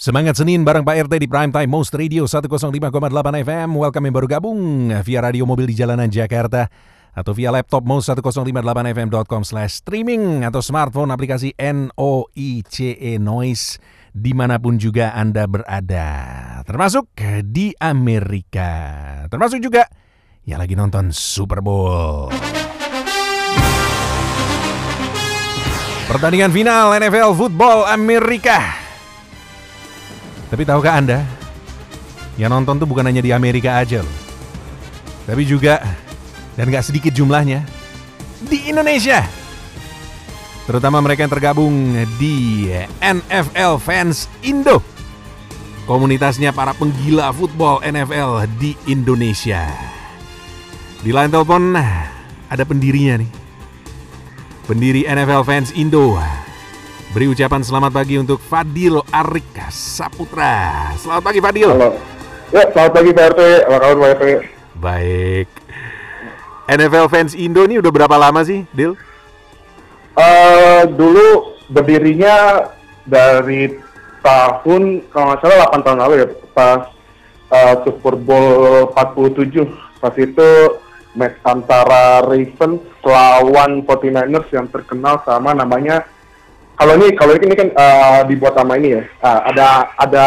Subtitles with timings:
[0.00, 2.88] Semangat Senin bareng Pak RT di Prime Time Most Radio 105,8
[3.44, 3.76] FM.
[3.76, 6.72] Welcome yang baru gabung via radio mobil di jalanan Jakarta
[7.12, 13.76] atau via laptop most 1058fm.com slash streaming atau smartphone aplikasi NOICE Noise
[14.16, 16.08] di mana pun juga Anda berada.
[16.64, 17.12] Termasuk
[17.52, 18.72] di Amerika.
[19.28, 19.84] Termasuk juga
[20.48, 22.32] yang lagi nonton Super Bowl.
[26.08, 28.89] Pertandingan final NFL Football Amerika.
[30.50, 31.22] Tapi tahukah Anda,
[32.34, 34.16] yang nonton tuh bukan hanya di Amerika aja loh.
[35.30, 35.78] Tapi juga,
[36.58, 37.62] dan gak sedikit jumlahnya,
[38.50, 39.22] di Indonesia.
[40.66, 41.74] Terutama mereka yang tergabung
[42.18, 42.66] di
[42.98, 44.82] NFL Fans Indo.
[45.86, 49.66] Komunitasnya para penggila football NFL di Indonesia.
[51.02, 51.74] Di line telepon
[52.46, 53.30] ada pendirinya nih.
[54.70, 56.14] Pendiri NFL Fans Indo,
[57.10, 60.94] Beri ucapan selamat pagi untuk Fadil Arik Saputra.
[60.94, 61.66] Selamat pagi Fadil.
[61.66, 61.98] Halo.
[62.54, 63.40] Ya, selamat pagi Pak RT.
[63.66, 64.24] Apa kabar Pak RT?
[64.78, 65.48] Baik.
[66.70, 68.94] NFL fans Indo ini udah berapa lama sih, Dil?
[70.14, 72.70] Uh, dulu berdirinya
[73.02, 73.74] dari
[74.22, 76.94] tahun kalau nggak salah 8 tahun lalu ya pas
[77.50, 79.66] uh, Super Bowl 47
[79.98, 80.48] pas itu
[81.18, 86.06] match antara Ravens lawan 49ers yang terkenal sama namanya
[86.80, 89.02] kalau ini kalau ini kan uh, dibuat sama ini ya.
[89.20, 89.66] Uh, ada
[90.00, 90.26] ada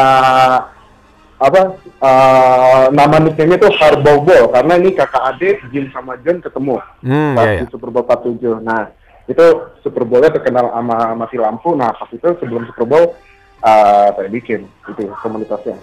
[1.41, 1.61] apa
[1.97, 4.53] uh, nama nickname itu Harbaugh Ball.
[4.53, 7.71] Karena ini kakak adik Jim sama John ketemu hmm, pas iya, iya.
[7.73, 8.93] Super Bowl 47 nah
[9.25, 9.45] itu
[9.81, 11.73] Super Bowl-nya terkenal sama mati lampu.
[11.73, 13.03] Nah pas itu sebelum Super Bowl
[13.65, 15.73] uh, saya bikin itu komunitasnya.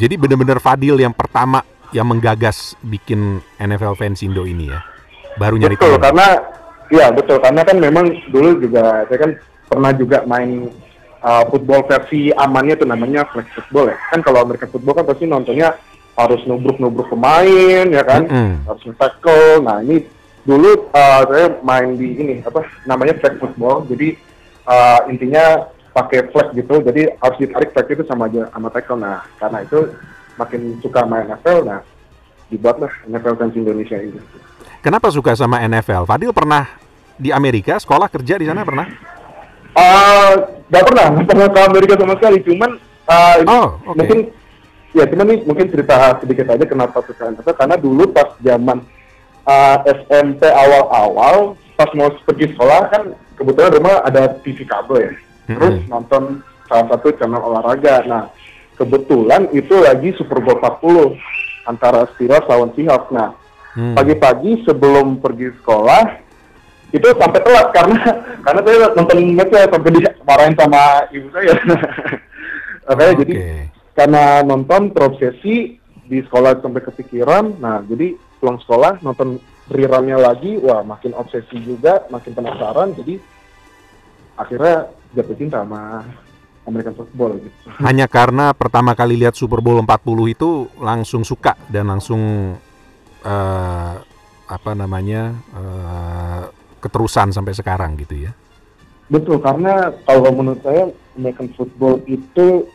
[0.00, 1.60] Jadi benar-benar Fadil yang pertama
[1.92, 4.80] yang menggagas bikin NFL fans Indo ini ya?
[5.36, 6.26] Baru nyari betul karena
[6.88, 7.36] iya betul.
[7.44, 9.30] Karena kan memang dulu juga saya kan
[9.68, 10.72] pernah juga main
[11.22, 13.96] uh, football versi amannya itu namanya flag football ya.
[14.10, 15.76] Kan kalau American football kan pasti nontonnya
[16.18, 18.22] harus nubruk-nubruk pemain ya kan?
[18.26, 18.54] Mm -hmm.
[18.66, 20.02] harus tackle nah ini
[20.42, 23.84] dulu uh, saya main di ini apa namanya flag football.
[23.86, 24.16] Jadi
[24.64, 26.80] uh, intinya pakai flag gitu.
[26.80, 28.98] Jadi harus ditarik flag itu sama aja sama tackle.
[28.98, 29.80] Nah karena itu
[30.40, 31.80] makin suka main NFL nah
[32.48, 34.18] dibuatlah NFL fans Indonesia ini.
[34.80, 36.64] Kenapa suka sama NFL Fadil pernah
[37.18, 38.86] di Amerika sekolah kerja di sana pernah
[39.78, 40.32] Uh,
[40.74, 42.38] gak pernah, gak pernah ke Amerika sama sekali.
[42.42, 42.70] Cuman
[43.06, 43.94] uh, oh, okay.
[43.94, 44.18] mungkin
[44.90, 48.82] ya cuman nih mungkin cerita sedikit aja kenapa suka NFL karena dulu pas zaman
[49.46, 53.02] uh, SMP awal-awal pas mau pergi sekolah kan
[53.38, 55.12] kebetulan rumah ada TV kabel ya.
[55.46, 55.90] Terus mm -hmm.
[55.94, 56.22] nonton
[56.68, 58.04] salah satu channel olahraga.
[58.04, 58.22] Nah,
[58.76, 61.16] kebetulan itu lagi Super Bowl 40
[61.66, 63.10] antara Steelers lawan Seahawks.
[63.10, 63.34] Nah,
[63.74, 63.96] hmm.
[63.96, 66.27] pagi-pagi sebelum pergi sekolah
[66.88, 68.00] itu sampai telat karena
[68.44, 70.82] karena saya nonton matchnya sampai dimarahin sama
[71.12, 71.54] ibu saya.
[72.88, 73.34] Oke, okay, jadi
[73.92, 75.76] karena nonton terobsesi
[76.08, 77.60] di sekolah sampai kepikiran.
[77.60, 79.36] Nah, jadi pulang sekolah nonton
[79.68, 82.96] rerunnya lagi, wah makin obsesi juga, makin penasaran.
[82.96, 83.20] Jadi
[84.40, 86.00] akhirnya jatuh cinta sama
[86.64, 87.68] American football gitu.
[87.86, 92.54] Hanya karena pertama kali lihat Super Bowl 40 itu langsung suka dan langsung
[93.24, 93.94] uh,
[94.48, 96.17] apa namanya uh,
[96.88, 98.32] keterusan sampai sekarang gitu ya?
[99.08, 102.68] Betul, karena kalau menurut saya American football itu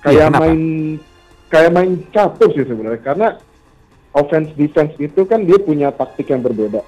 [0.00, 0.60] kayak ya, main
[1.52, 3.28] kayak main catur sih sebenarnya karena
[4.16, 6.80] offense defense itu kan dia punya taktik yang berbeda.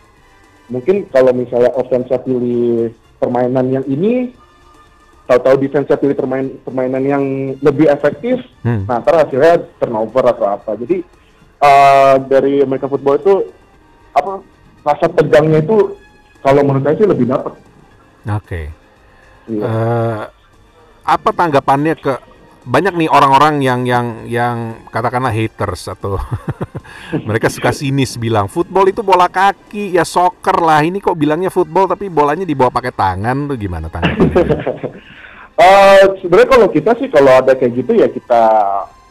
[0.72, 4.34] Mungkin kalau misalnya offense pilih permainan yang ini,
[5.28, 7.24] tahu-tahu defense pilih permain, permainan yang
[7.60, 8.86] lebih efektif, hmm.
[8.88, 10.74] nah ntar hasilnya turnover atau apa.
[10.78, 11.04] Jadi
[11.60, 13.34] uh, dari American football itu
[14.16, 14.40] apa
[14.86, 15.98] rasa tegangnya itu
[16.42, 17.52] kalau menurut saya sih lebih dapat.
[18.26, 18.40] Oke.
[18.42, 18.66] Okay.
[19.46, 19.62] Iya.
[19.62, 20.22] Uh,
[21.06, 22.12] apa tanggapannya ke
[22.66, 24.56] banyak nih orang-orang yang yang yang
[24.90, 26.18] katakanlah haters atau
[27.28, 31.86] mereka suka sinis bilang football itu bola kaki ya soccer lah ini kok bilangnya football
[31.86, 34.42] tapi bolanya dibawa pakai tangan tuh gimana tanggapannya?
[35.62, 38.42] uh, sebenarnya kalau kita sih kalau ada kayak gitu ya kita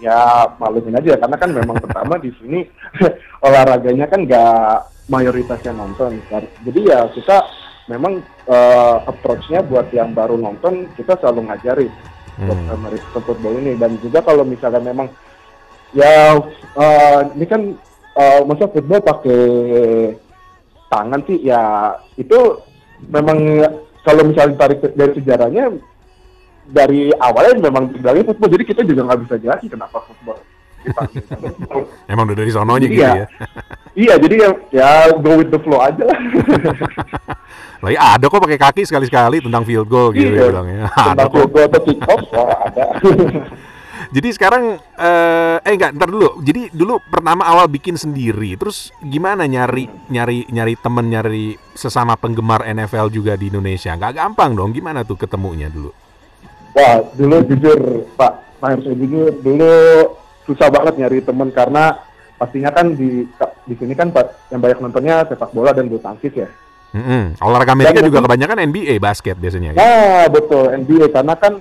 [0.03, 2.67] ya malumin aja karena kan memang pertama di sini
[3.47, 6.21] olahraganya kan nggak mayoritasnya nonton.
[6.65, 7.45] Jadi ya kita
[7.85, 11.91] memang uh, approach-nya buat yang baru nonton kita selalu ngajarin
[12.37, 12.45] hmm.
[12.49, 13.73] buat American football ini.
[13.77, 15.07] Dan juga kalau misalnya memang
[15.93, 16.39] ya
[16.75, 17.61] uh, ini kan
[18.17, 19.41] uh, masa football pakai
[20.89, 22.37] tangan sih ya itu
[23.09, 23.37] memang
[24.05, 25.65] kalau misalnya tarik dari sejarahnya
[26.65, 30.39] dari awalnya memang bilangnya football jadi kita juga nggak bisa jelasin kenapa football
[32.11, 33.25] Emang udah dari sononya gitu ya?
[34.05, 36.19] iya, jadi ya, ya go with the flow aja lah.
[37.85, 40.87] Lagi ada kok pakai kaki sekali-sekali tentang field goal gitu iya, ya bilangnya.
[40.93, 42.85] Tentang field goal atau kick off, ada.
[44.15, 46.39] Jadi sekarang uh, eh enggak ntar dulu.
[46.39, 52.63] Jadi dulu pertama awal bikin sendiri, terus gimana nyari nyari nyari temen nyari sesama penggemar
[52.63, 53.91] NFL juga di Indonesia?
[53.97, 54.71] Gak gampang dong.
[54.71, 55.91] Gimana tuh ketemunya dulu?
[56.75, 59.73] Wah dulu jujur Pak, harus jujur dulu
[60.45, 61.99] susah banget nyari temen karena
[62.37, 63.25] pastinya kan di
[63.65, 64.11] di sini kan
[64.53, 66.49] yang banyak nontonnya sepak bola dan bulu tangkis ya.
[66.95, 67.43] Mm-hmm.
[67.43, 69.75] Olahraga Amerika dan juga kebanyakan NBA basket biasanya.
[69.75, 71.59] Ya, betul NBA karena kan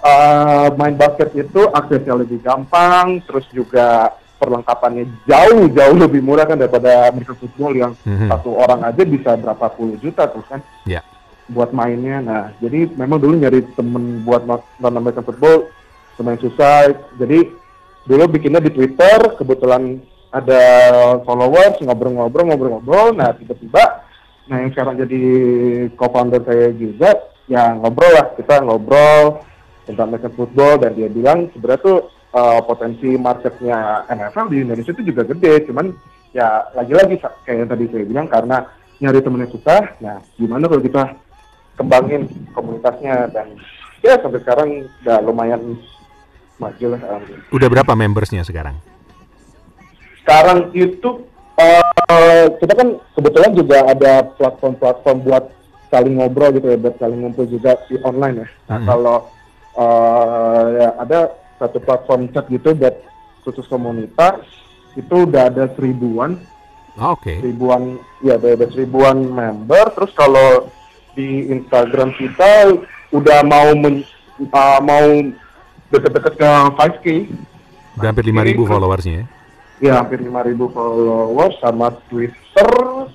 [0.00, 6.56] uh, main basket itu aksesnya lebih gampang, terus juga perlengkapannya jauh jauh lebih murah kan
[6.56, 8.32] daripada American football yang mm-hmm.
[8.32, 11.04] satu orang aja bisa berapa puluh juta terus kan yeah.
[11.52, 12.24] buat mainnya.
[12.24, 15.68] Nah jadi memang dulu nyari temen buat non American football
[16.16, 16.88] lumayan susah.
[17.20, 17.52] Jadi
[18.06, 20.00] dulu bikinnya di Twitter, kebetulan
[20.30, 20.62] ada
[21.26, 23.08] followers ngobrol-ngobrol ngobrol-ngobrol.
[23.18, 24.06] Nah tiba-tiba,
[24.46, 25.22] nah yang sekarang jadi
[25.98, 27.10] co-founder saya juga,
[27.50, 28.26] ya ngobrol lah.
[28.38, 29.42] Kita ngobrol
[29.84, 31.98] tentang American football dan dia bilang sebenarnya tuh
[32.30, 35.90] uh, potensi marketnya NFL di Indonesia itu juga gede, cuman
[36.30, 38.56] ya lagi-lagi kayak yang tadi saya bilang karena
[39.00, 41.02] nyari temennya susah, nah gimana kalau kita
[41.74, 43.32] kembangin komunitasnya?
[43.32, 43.56] Dan
[44.04, 44.68] ya sampai sekarang
[45.02, 45.80] udah lumayan
[46.60, 47.00] maju lah.
[47.50, 48.76] Udah berapa membersnya sekarang?
[50.20, 51.24] Sekarang itu
[51.56, 55.44] uh, kita kan kebetulan juga ada platform-platform buat
[55.90, 58.48] saling ngobrol gitu ya, buat saling ngumpul juga di online ya.
[58.48, 58.86] Nah, mm -hmm.
[58.86, 59.18] kalau
[59.74, 61.18] uh, ya ada
[61.58, 62.94] satu platform chat gitu buat
[63.42, 64.44] khusus komunitas
[64.94, 66.36] itu udah ada seribuan
[66.98, 67.32] oh, Oke.
[67.32, 67.36] Okay.
[67.40, 69.84] Seribuan, ya ada, ada seribuan member.
[69.94, 70.68] Terus kalau
[71.14, 72.76] di Instagram kita
[73.10, 74.02] udah mau men,
[74.50, 75.06] uh, mau
[75.90, 77.06] deket-deket ke 5K.
[77.98, 79.24] Udah hampir 5 ribu followersnya ya?
[79.80, 82.68] Ya hampir 5 ribu followers sama Twitter.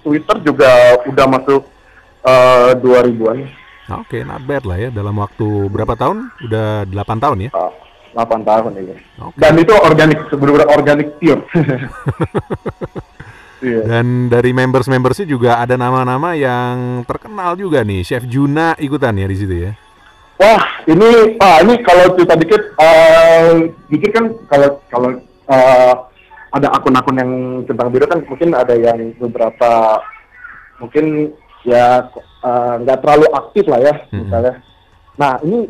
[0.04, 0.70] Twitter juga
[1.08, 1.62] udah masuk
[2.26, 3.48] uh, 2 ribuan.
[3.86, 4.90] Oke, okay, not bad lah ya.
[4.90, 6.34] Dalam waktu berapa tahun?
[6.50, 7.52] Udah 8 tahun ya?
[7.54, 7.72] Uh,
[8.18, 8.98] 8 tahun ya.
[8.98, 9.40] Okay.
[9.40, 11.44] Dan itu organik, sebenarnya organik pure.
[13.62, 13.84] yeah.
[13.86, 18.02] Dan dari members-membersnya juga ada nama-nama yang terkenal juga nih.
[18.02, 19.78] Chef Juna ikutan ya di situ ya?
[20.36, 25.10] Wah, ini ah ini kalau cerita dikit, uh, dikit kan kalau kalau
[25.48, 25.94] uh,
[26.52, 27.32] ada akun-akun yang
[27.68, 30.00] tentang biru kan mungkin ada yang beberapa
[30.80, 31.32] mungkin
[31.64, 32.12] ya
[32.46, 34.22] Eh, nggak uh, terlalu aktif lah ya hmm.
[34.22, 34.54] misalnya.
[35.18, 35.66] Nah ini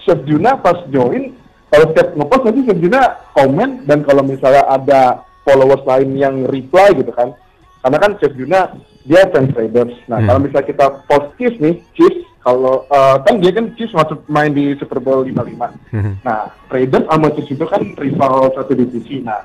[0.00, 1.36] Chef Juna pas join
[1.68, 3.00] kalau setiap ngepost nanti Chef Juna
[3.36, 7.36] komen dan kalau misalnya ada followers lain yang reply gitu kan,
[7.84, 8.72] karena kan Chef Juna
[9.04, 9.92] dia fans traders.
[10.08, 10.26] Nah hmm.
[10.32, 14.72] kalau misalnya kita post nih, Chiefs kalau uh, kan dia kan Chiefs masuk main di
[14.80, 15.92] Super Bowl 55.
[15.92, 16.14] Hmm.
[16.24, 19.20] Nah Raiders sama Chiefs itu kan rival satu divisi.
[19.20, 19.44] Nah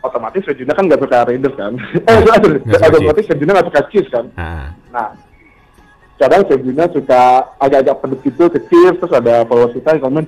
[0.00, 1.72] otomatis Juna kan nggak suka Raiders kan,
[2.08, 2.16] eh
[2.92, 4.26] otomatis Chef Juna nggak suka Chiefs kan.
[4.36, 4.72] Ah.
[4.92, 5.08] Nah
[6.18, 7.22] kadang Chef Gina suka
[7.58, 10.24] agak-agak pedes gitu kecil terus ada followers kita yang komen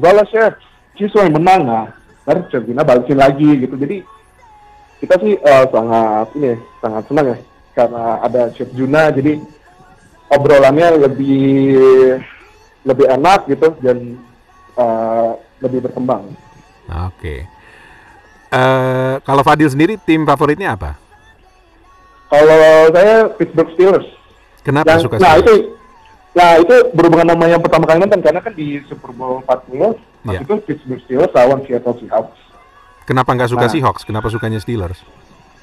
[0.00, 0.52] lah Chef
[0.96, 1.86] Chef yang menang nah
[2.24, 4.00] baru Chef Gina balikin lagi gitu jadi
[5.04, 7.36] kita sih uh, sangat ini sangat senang ya
[7.76, 9.36] karena ada Chef Juna jadi
[10.30, 12.18] obrolannya lebih
[12.86, 14.18] lebih enak gitu dan
[14.78, 16.22] uh, lebih berkembang.
[16.86, 17.10] Oke.
[17.18, 17.40] Okay.
[18.46, 20.94] Uh, eh, kalau Fadil sendiri tim favoritnya apa?
[22.30, 24.08] Kalau saya Pittsburgh Steelers.
[24.62, 25.54] Kenapa yang, suka Nah itu,
[26.34, 29.98] nah itu berhubungan sama yang pertama kali nonton karena kan di Super Bowl 40
[30.30, 30.42] yeah.
[30.42, 32.38] itu Pittsburgh Steelers lawan Seattle Seahawks.
[33.06, 34.02] Kenapa nggak suka nah, Seahawks?
[34.02, 34.98] Kenapa sukanya Steelers?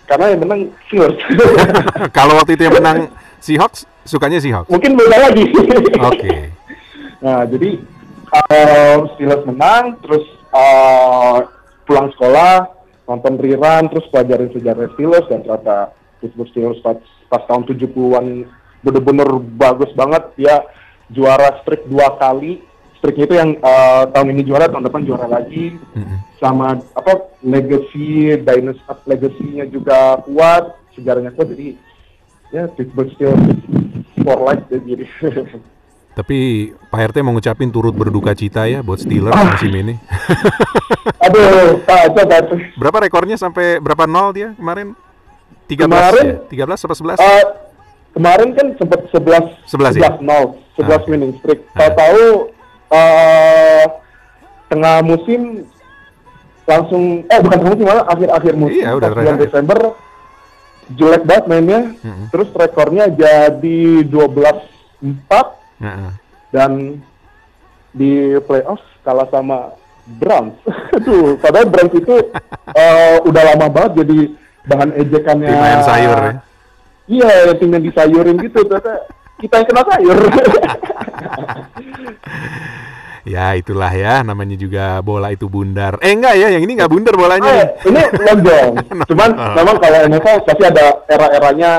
[0.07, 1.19] Karena yang menang Steelers.
[2.17, 3.11] Kalau waktu itu yang menang
[3.43, 4.71] Seahawks, sukanya Seahawks?
[4.71, 5.51] Mungkin beda lagi.
[5.51, 5.91] Oke.
[5.99, 6.39] okay.
[7.19, 7.83] Nah jadi
[8.31, 10.23] uh, Steelers menang, terus
[10.55, 11.43] uh,
[11.83, 12.71] pulang sekolah
[13.03, 15.91] nonton rerun, terus pelajarin sejarah Steelers dan ternyata
[16.23, 16.95] Pittsburgh Steelers pas,
[17.27, 18.47] pas tahun 70-an
[18.79, 19.27] bener-bener
[19.59, 20.63] bagus banget dia
[21.11, 22.63] juara streak dua kali
[22.99, 26.17] streaknya itu yang uh, tahun ini juara tahun depan juara lagi mm-hmm.
[26.39, 31.75] sama apa legacy dynasty legacy-nya juga kuat sejarahnya kuat jadi
[32.53, 33.33] ya Pittsburgh still
[34.21, 35.09] for life jadi
[36.13, 39.57] Tapi Pak RT mau ngucapin turut berduka cita ya buat Steelers ah.
[39.57, 39.97] musim ini.
[41.25, 42.37] Aduh, coba
[42.77, 44.93] Berapa rekornya sampai berapa nol dia kemarin?
[45.65, 46.69] 13 kemarin, ya?
[46.69, 47.17] 13 atau 11?
[47.17, 47.45] Uh,
[48.13, 50.09] kemarin kan sempat 11 11 11 ya?
[50.21, 51.01] 0 11 ah.
[51.09, 51.65] winning streak.
[51.73, 51.89] Ah.
[51.89, 52.25] Tahu
[52.93, 53.85] uh,
[54.69, 55.65] tengah musim
[56.69, 59.79] langsung eh bukan tengah musim malah akhir-akhir musim iya, udah bulan Desember
[60.91, 61.81] jelek banget mainnya.
[62.01, 62.25] Mm -hmm.
[62.33, 65.11] Terus rekornya jadi 12 4
[65.79, 66.11] mm -hmm.
[66.51, 66.71] dan
[67.93, 69.75] di playoff kalah sama
[70.19, 70.55] Browns.
[70.99, 72.15] Aduh, padahal Browns itu
[72.75, 74.19] uh, udah lama banget jadi
[74.67, 75.51] bahan ejekannya.
[75.51, 76.33] Tim sayur ya
[77.03, 79.03] Iya, yang tim yang disayurin gitu, ternyata
[79.35, 80.19] kita yang kena sayur.
[83.23, 85.99] ya itulah ya namanya juga bola itu bundar.
[86.03, 87.53] Eh enggak ya, yang ini nggak bundar bolanya.
[87.83, 88.71] Oh, ini lonjong.
[89.09, 91.71] Cuman memang kalau NFL pasti ada era-eranya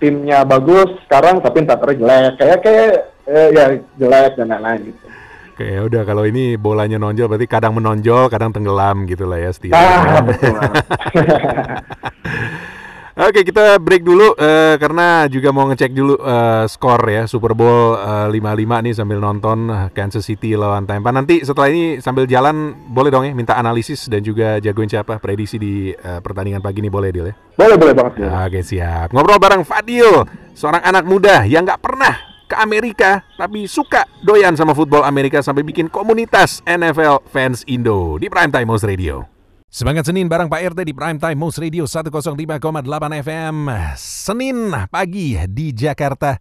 [0.00, 2.90] timnya bagus sekarang tapi ntar jelek kayak kayak
[3.28, 3.64] eh, ya
[4.00, 5.06] jelek dan lain-lain gitu.
[5.60, 9.50] Oke, ya udah kalau ini bolanya nonjol berarti kadang menonjol, kadang tenggelam gitu lah ya
[9.52, 9.92] setidaknya.
[10.08, 10.56] Ah, betul.
[13.20, 17.92] Oke, kita break dulu uh, karena juga mau ngecek dulu uh, skor ya Super Bowl
[17.92, 18.40] uh, 55
[18.80, 21.12] nih sambil nonton Kansas City lawan Tampa.
[21.12, 25.60] Nanti setelah ini sambil jalan boleh dong ya minta analisis dan juga jagoin siapa prediksi
[25.60, 27.36] di uh, pertandingan pagi ini boleh Dil ya?
[27.60, 28.28] Boleh, boleh banget ya.
[28.48, 29.12] Oke, siap.
[29.12, 30.24] Ngobrol bareng Fadil,
[30.56, 32.16] seorang anak muda yang nggak pernah
[32.48, 38.32] ke Amerika tapi suka doyan sama football Amerika sampai bikin komunitas NFL fans Indo di
[38.32, 39.39] Prime Time Most Radio.
[39.70, 42.58] Semangat Senin bareng Pak RT di Prime Time Most Radio 105,8
[43.22, 43.70] FM.
[43.94, 46.34] Senin pagi di Jakarta,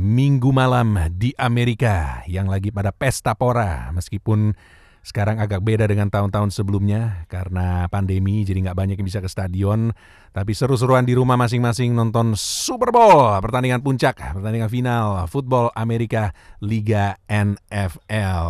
[0.00, 4.56] Minggu malam di Amerika yang lagi pada pesta pora meskipun
[5.00, 9.92] sekarang agak beda dengan tahun-tahun sebelumnya karena pandemi jadi nggak banyak yang bisa ke stadion.
[10.30, 16.30] Tapi seru-seruan di rumah masing-masing nonton Super Bowl, pertandingan puncak, pertandingan final, football Amerika,
[16.62, 18.46] Liga NFL.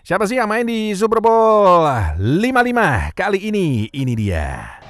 [0.00, 1.84] Siapa sih yang main di Super Bowl
[2.16, 3.92] 55 kali ini?
[3.92, 4.81] Ini dia.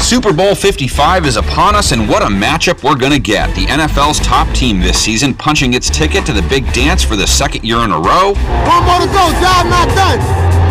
[0.00, 3.54] Super Bowl 55 is upon us, and what a matchup we're going to get.
[3.54, 7.26] The NFL's top team this season punching its ticket to the big dance for the
[7.26, 8.34] second year in a row.
[8.66, 10.18] One more to go, job not done.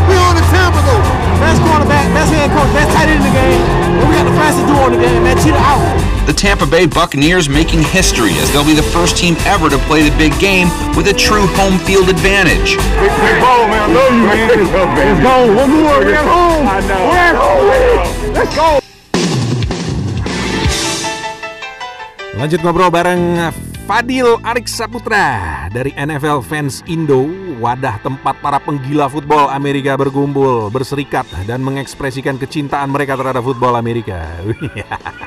[0.09, 1.05] We on the Tampa though.
[1.39, 3.61] Best quarterback, best head coach, best tight end in the game.
[4.01, 5.37] And we got the fastest duo in the game, man.
[5.37, 5.79] Cheetah out.
[6.25, 10.03] The Tampa Bay Buccaneers making history as they'll be the first team ever to play
[10.03, 10.67] the big game
[10.97, 12.75] with a true home field advantage.
[12.99, 13.87] Big, big ball, man.
[13.87, 14.49] I love you, man.
[14.97, 15.35] Let's go.
[15.55, 15.99] One more.
[16.03, 16.67] We're at home.
[16.67, 17.01] I know.
[17.07, 18.33] We're at home.
[18.33, 18.78] Let's go.
[22.39, 23.51] Lanjut ngobrol bareng
[23.83, 27.27] Fadil Arik Saputra dari NFL Fans Indo,
[27.59, 34.23] wadah tempat para penggila football Amerika berkumpul, berserikat dan mengekspresikan kecintaan mereka terhadap football Amerika.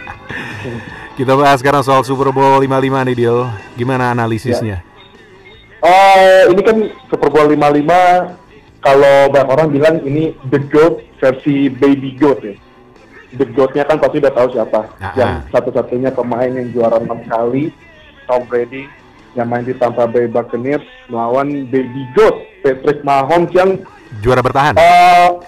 [1.20, 3.44] Kita bahas sekarang soal Super Bowl 55 nih, Dil.
[3.76, 4.80] Gimana analisisnya?
[4.80, 5.84] Ya.
[5.84, 6.76] Uh, ini kan
[7.12, 12.56] Super Bowl 55 kalau banyak orang bilang ini the goat versi baby goat ya
[13.36, 14.80] the goat-nya kan pasti udah tahu siapa.
[15.00, 15.16] Aha.
[15.16, 17.72] Yang satu-satunya pemain yang juara enam kali,
[18.28, 18.88] Tom Brady,
[19.32, 23.80] yang main di Tampa Bay Buccaneers melawan baby goat Patrick Mahomes yang
[24.20, 24.76] juara bertahan.
[24.76, 25.40] Uh,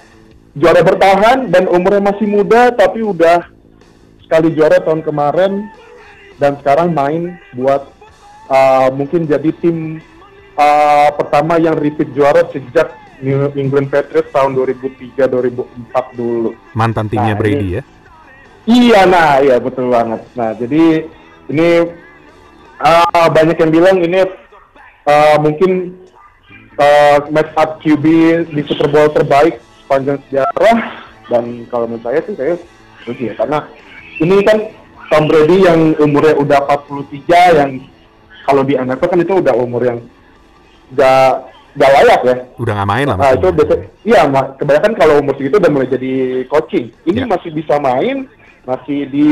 [0.56, 3.44] juara bertahan dan umurnya masih muda tapi udah
[4.24, 5.68] sekali juara tahun kemarin
[6.40, 7.84] dan sekarang main buat
[8.48, 10.00] uh, mungkin jadi tim
[10.56, 14.52] uh, pertama yang repeat juara sejak New England Patriots tahun
[15.16, 16.52] 2003-2004 dulu.
[16.76, 17.82] Mantan timnya nah, Brady ini, ya?
[18.64, 20.20] Iya, nah, iya betul banget.
[20.36, 21.08] Nah, jadi
[21.48, 21.68] ini
[22.80, 24.24] uh, banyak yang bilang ini
[25.08, 25.96] uh, mungkin
[26.78, 28.04] uh, match up QB
[28.52, 30.78] di Super Bowl terbaik sepanjang sejarah
[31.28, 32.54] dan kalau menurut saya sih saya
[33.04, 33.58] setuju ya karena
[34.20, 34.58] ini kan
[35.12, 37.70] Tom Brady yang umurnya udah 43 yang
[38.44, 39.98] kalau di NFL kan itu udah umur yang
[40.92, 42.36] gak gak layak ya.
[42.58, 43.16] Udah nggak main lah.
[43.18, 43.78] Nah, itu betul.
[44.06, 44.20] Iya,
[44.58, 46.12] kebanyakan kalau umur segitu udah mulai jadi
[46.46, 46.94] coaching.
[47.06, 47.30] Ini ya.
[47.30, 48.30] masih bisa main,
[48.62, 49.26] masih di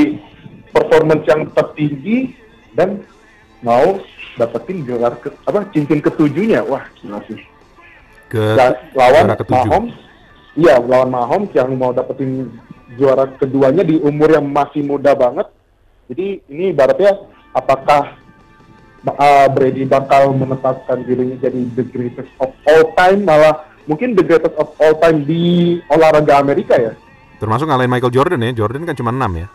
[0.75, 2.35] performance yang tertinggi
[2.75, 3.05] dan
[3.63, 4.03] mau
[4.35, 6.67] dapetin gelar ke, apa cincin ketujuhnya.
[6.67, 7.39] Wah, gila sih.
[8.27, 9.95] Ke dan lawan Mahomes.
[10.59, 12.51] Iya, lawan Mahomes yang mau dapetin
[12.99, 15.47] juara keduanya di umur yang masih muda banget.
[16.11, 17.17] Jadi ini ibaratnya
[17.57, 18.22] apakah
[19.11, 24.55] uh, Brady bakal menetapkan dirinya jadi the greatest of all time malah mungkin the greatest
[24.55, 26.95] of all time di olahraga Amerika ya.
[27.43, 28.55] Termasuk ngalahin Michael Jordan ya.
[28.55, 29.47] Jordan kan cuma 6 ya.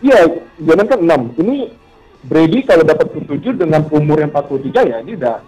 [0.00, 0.20] Iya,
[0.64, 1.42] Jordan kan 6.
[1.44, 1.56] Ini
[2.24, 5.38] Brady kalau dapat ketujuh dengan umur yang 43 ya ini udah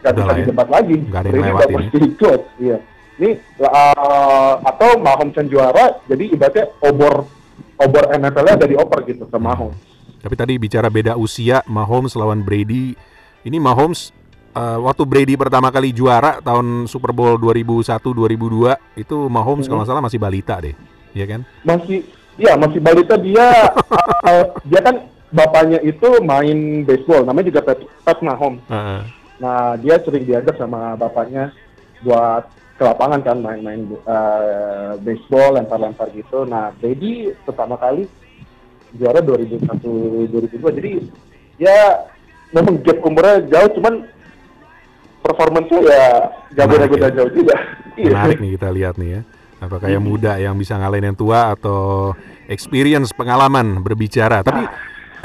[0.00, 0.38] nggak bisa ya.
[0.40, 0.96] didebat lagi.
[1.10, 2.40] Gak ada Brady udah pasti ikut.
[2.62, 2.78] Iya.
[3.14, 3.30] Ini
[3.62, 7.30] uh, atau Mahomes yang juara jadi ibaratnya obor
[7.78, 9.78] obor NFL-nya ada di oper gitu sama Mahomes.
[10.24, 12.96] Tapi tadi bicara beda usia Mahomes lawan Brady.
[13.44, 14.08] Ini Mahomes
[14.56, 19.68] uh, waktu Brady pertama kali juara tahun Super Bowl 2001 2002 itu Mahomes hmm.
[19.68, 20.72] kalau nggak salah masih balita deh.
[21.12, 21.40] Iya kan?
[21.60, 23.70] Masih Iya, masih balita dia
[24.26, 28.58] uh, dia kan bapaknya itu main baseball, namanya juga Pat, Pat Mahomes.
[28.66, 29.00] Uh -huh.
[29.38, 31.54] Nah, dia sering diajak sama bapaknya
[32.02, 36.42] buat ke lapangan kan main-main uh, baseball, lempar-lempar gitu.
[36.42, 38.10] Nah, Brady pertama kali
[38.98, 40.90] juara 2001 2002 jadi
[41.58, 41.78] ya
[42.54, 43.94] memang gap umurnya jauh cuman
[45.24, 46.04] performance ya
[46.52, 47.14] gak beda-beda ya.
[47.16, 47.56] jauh juga.
[47.94, 48.10] Iya.
[48.10, 49.20] menarik nih kita lihat nih ya.
[49.62, 52.12] Apakah yang muda yang bisa ngalahin yang tua atau
[52.52, 54.44] experience pengalaman berbicara?
[54.44, 54.62] Tapi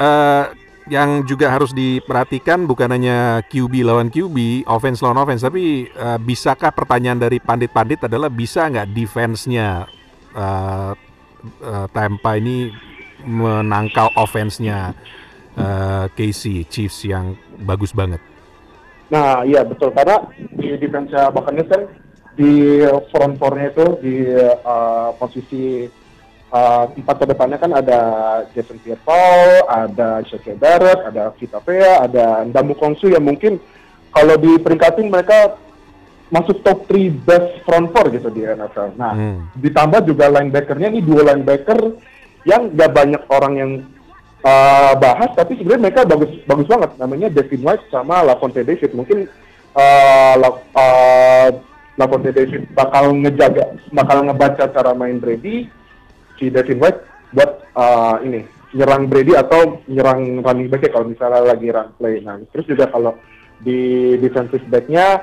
[0.00, 0.44] uh,
[0.88, 6.72] yang juga harus diperhatikan bukan hanya QB lawan QB, offense lawan offense, tapi uh, bisakah
[6.72, 9.84] pertanyaan dari pandit-pandit adalah bisa nggak defense-nya
[10.32, 10.92] uh,
[11.60, 12.72] uh, Tampa ini
[13.24, 14.96] menangkal offense-nya
[15.56, 18.20] uh, Casey Chiefs yang bagus banget?
[19.10, 20.22] Nah, iya betul karena
[20.54, 21.82] di defense Buccaneers kan
[22.38, 24.16] di front four-nya itu di
[24.62, 25.90] uh, posisi
[26.54, 28.00] uh, empat ke depannya kan ada
[28.54, 33.58] Jason Pierre-Paul, ada Shaq Barrett, ada Vita Vea, ada Ndamu Kongsu yang mungkin
[34.10, 35.58] kalau di peringkatin mereka
[36.30, 38.94] masuk top 3 best front four gitu di NFL.
[38.94, 39.38] Nah, hmm.
[39.58, 41.98] ditambah juga linebackernya ini dua linebacker
[42.48, 43.72] yang gak banyak orang yang
[44.44, 46.90] uh, bahas, tapi sebenarnya mereka bagus bagus banget.
[46.96, 48.92] Namanya Devin White sama Lavonte David.
[48.96, 49.28] Mungkin
[49.76, 51.48] uh, La, uh,
[52.00, 55.68] Lavonte David bakal ngejaga, bakal ngebaca cara main Brady
[56.40, 57.00] si Devin White
[57.36, 62.22] buat uh, ini nyerang Brady atau nyerang running back kalau misalnya lagi run play.
[62.22, 63.18] Nah, terus juga kalau
[63.60, 65.20] di defensive backnya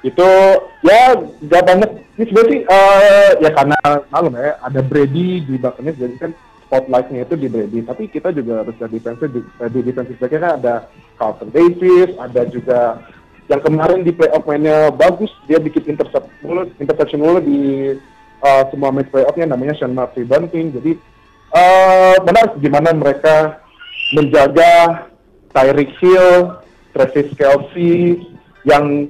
[0.00, 0.28] itu
[0.80, 1.12] ya
[1.44, 3.76] gak banyak ini sebenarnya uh, ya karena
[4.08, 6.32] malam ya ada Brady di Buccaneers jadi kan
[6.70, 10.38] spotlightnya itu di Brady tapi kita juga harus di defensive di, eh, di defensive backnya
[10.38, 10.74] kan ada
[11.18, 13.02] Carlton Davis ada juga
[13.50, 17.58] yang kemarin di playoff mainnya bagus dia bikin intercept mulu interception mulu di
[18.44, 20.72] uh, semua match playoffnya namanya Sean Murphy Bunting.
[20.76, 20.92] Jadi
[21.54, 23.60] uh, benar gimana mereka
[24.16, 25.06] menjaga
[25.54, 26.62] Tyreek Hill,
[26.94, 28.22] Travis Kelsey
[28.66, 29.08] yang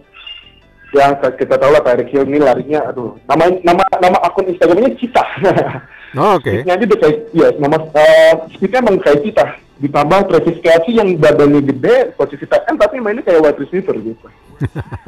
[0.90, 5.24] yang kita tahu lah Tyreek Hill ini larinya aduh nama nama nama akun Instagramnya Cita.
[6.18, 6.66] Oh, Oke.
[6.66, 6.70] Okay.
[6.70, 9.46] Aja kayak ya nama uh, speednya emang kayak Cita.
[9.80, 14.26] Ditambah Travis Kelsey yang badannya gede, posisi tight end tapi mainnya kayak wide receiver gitu.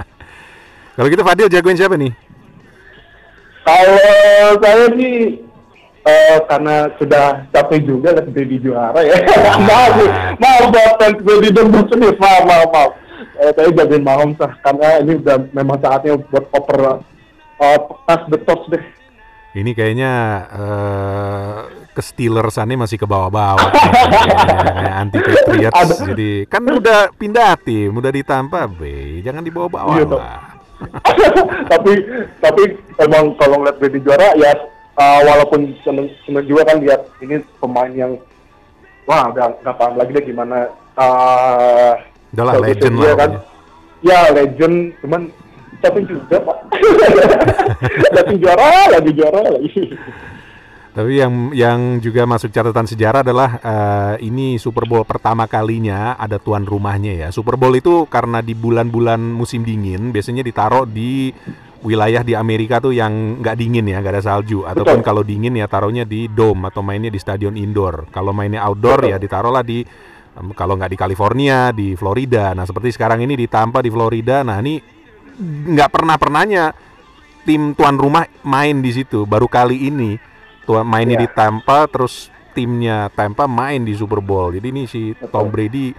[0.97, 2.13] Kalau gitu Fadil jagoin siapa nih?
[3.63, 5.45] Kalau saya sih
[6.07, 9.17] uh, karena sudah capek juga lihat Brady juara ya.
[9.69, 9.93] maaf,
[10.41, 12.91] maaf buat fans Brady dan Boston maaf, maaf, maaf.
[13.43, 16.79] Eh, saya jagain Mahomes lah, karena ini udah memang saatnya buat oper
[17.59, 18.83] uh, pass the torch deh.
[19.53, 20.13] Ini kayaknya
[20.49, 21.57] uh,
[21.93, 23.69] ke Steelers ini masih ke bawah-bawah.
[25.05, 26.01] anti Patriots.
[26.09, 30.41] Jadi kan udah pindah tim, udah ditampa B, jangan dibawa-bawa iya, lah.
[31.73, 31.93] tapi
[32.43, 32.63] tapi
[32.99, 34.51] emang kalau ngeliat Brady juara ya
[34.99, 38.13] uh, walaupun seneng, seneng juga kan lihat ini pemain yang
[39.07, 40.59] wah nggak nggak paham lagi deh gimana
[40.99, 41.95] uh,
[42.35, 43.31] Udah lah legend lah kan
[44.03, 45.31] ya legend cuman
[45.83, 46.59] tapi juga pak
[48.15, 49.99] tapi juara lagi juara lagi
[50.93, 56.37] tapi yang yang juga masuk catatan sejarah adalah uh, ini Super Bowl pertama kalinya ada
[56.37, 57.29] tuan rumahnya ya.
[57.33, 61.33] Super Bowl itu karena di bulan-bulan musim dingin biasanya ditaruh di
[61.81, 64.69] wilayah di Amerika tuh yang nggak dingin ya, nggak ada salju.
[64.69, 65.09] Ataupun Betul.
[65.09, 68.13] kalau dingin ya taruhnya di dome atau mainnya di stadion indoor.
[68.13, 69.13] Kalau mainnya outdoor Betul.
[69.13, 69.81] ya ditaruhlah di
[70.37, 72.53] um, kalau nggak di California di Florida.
[72.53, 74.45] Nah seperti sekarang ini di Tampa di Florida.
[74.45, 74.77] Nah ini
[75.41, 76.65] nggak pernah pernahnya
[77.43, 79.25] tim tuan rumah main di situ.
[79.25, 80.19] Baru kali ini
[80.65, 81.25] tuan mainnya yeah.
[81.27, 84.55] di Tampa terus timnya Tampa main di Super Bowl.
[84.55, 85.31] Jadi ini si Betul.
[85.33, 85.93] Tom Brady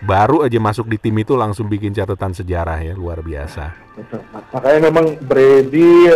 [0.00, 3.76] baru aja masuk di tim itu langsung bikin catatan sejarah ya luar biasa.
[3.96, 4.20] Betul.
[4.32, 6.08] Makanya memang Brady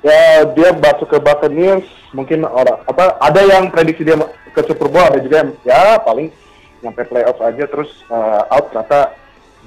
[0.00, 4.16] ya dia masuk ke Buccaneers mungkin orang apa ada yang prediksi dia
[4.50, 6.32] ke Super Bowl ada juga yang ya paling
[6.80, 9.12] nyampe playoff aja terus uh, out ternyata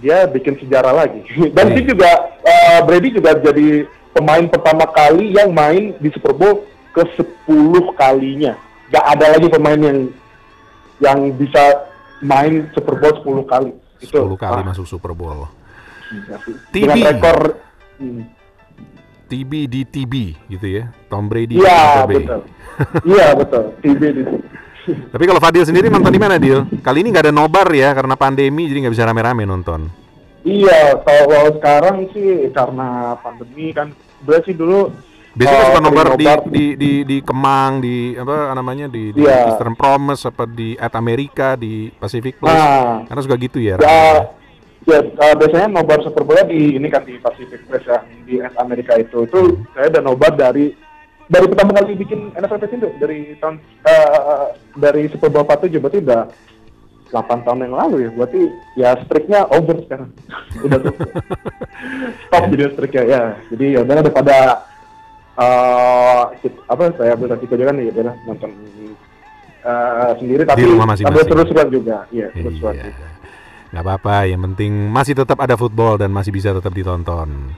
[0.01, 1.21] dia bikin sejarah lagi
[1.57, 1.85] dan yeah.
[1.85, 2.09] juga
[2.41, 7.01] uh, Brady juga jadi pemain pertama kali yang main di Super Bowl ke
[7.49, 8.53] 10 kalinya.
[8.93, 9.99] Gak ada lagi pemain yang
[11.01, 11.89] yang bisa
[12.21, 13.71] main Super Bowl 10 kali.
[14.05, 14.65] 10 Itu, kali ah.
[14.69, 15.49] masuk Super Bowl.
[16.69, 16.69] TB.
[16.69, 17.37] Dengan rekor
[17.97, 18.21] hmm.
[19.25, 20.13] TB di TB
[20.53, 20.93] gitu ya.
[21.09, 21.57] Tom Brady.
[21.57, 22.41] Iya, betul.
[23.01, 23.63] Iya, betul.
[23.81, 24.23] TB di
[24.83, 26.67] Tapi kalau Fadil sendiri nonton di mana, Dil?
[26.83, 29.87] Kali ini nggak ada nobar ya karena pandemi jadi nggak bisa rame-rame nonton.
[30.43, 33.95] Iya, kalau sekarang sih karena pandemi kan,
[34.27, 34.91] berarti dulu
[35.33, 39.49] Biasanya uh, suka nobar di, di di di Kemang, di apa namanya di, di yeah.
[39.49, 42.53] Eastern Promise apa di At America di Pacific Place.
[42.53, 43.81] Nah, Karena suka gitu ya.
[43.81, 44.29] Ya,
[44.85, 48.53] ya uh, biasanya nobar Super Bowl di ini kan di Pacific Place yang di At
[48.61, 49.25] America itu.
[49.25, 49.73] Itu hmm.
[49.73, 50.69] saya udah nobar dari
[51.31, 53.55] dari pertama kali bikin NFL itu dari tahun
[53.87, 56.23] uh, dari Super Bowl 47 berarti udah
[57.13, 58.09] 8 tahun yang lalu ya.
[58.17, 58.41] Berarti
[58.73, 60.09] ya striknya over sekarang.
[60.65, 60.95] udah tuh.
[62.27, 63.23] Stop jadi striknya ya.
[63.53, 64.37] Jadi ya udah daripada
[65.37, 66.23] uh,
[66.69, 68.51] apa saya beresiko juga kan ya benar nonton
[69.65, 70.61] uh, sendiri tapi
[71.01, 72.93] tapi seru-seruan juga iya seru-seruan iya.
[73.73, 77.53] nggak apa-apa yang penting masih tetap ada football dan masih bisa tetap ditonton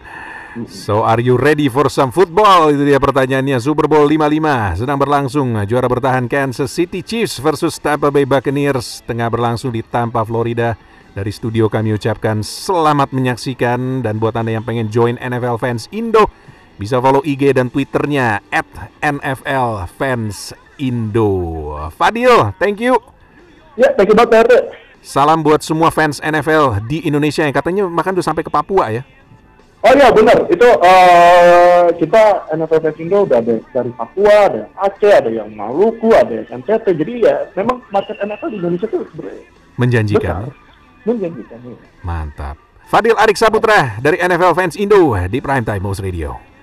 [0.63, 2.71] So are you ready for some football?
[2.71, 3.59] Itu dia pertanyaannya.
[3.59, 5.51] Super Bowl 55 sedang berlangsung.
[5.67, 10.79] Juara bertahan Kansas City Chiefs versus Tampa Bay Buccaneers tengah berlangsung di Tampa, Florida.
[11.11, 16.31] Dari studio kami ucapkan selamat menyaksikan dan buat Anda yang pengen join NFL Fans Indo
[16.75, 18.67] bisa follow IG dan Twitternya at
[18.99, 21.75] NFL Fans Indo.
[21.95, 22.99] Fadil, thank you.
[23.75, 24.71] Ya, thank you banget
[25.05, 29.05] Salam buat semua fans NFL di Indonesia yang katanya makan udah sampai ke Papua ya.
[29.85, 35.29] Oh iya benar, itu uh, kita NFL Indo udah ada dari Papua, ada Aceh, ada
[35.29, 36.85] yang Maluku, ada yang NTT.
[37.05, 39.05] Jadi ya memang market NFL di Indonesia tuh
[39.77, 40.49] menjanjikan.
[40.49, 41.05] Besar.
[41.05, 41.57] Menjanjikan.
[41.61, 41.77] Ya.
[42.01, 42.57] Mantap.
[42.89, 46.45] Fadil Arik Saputra dari NFL Fans Indo di Prime Time Most Radio.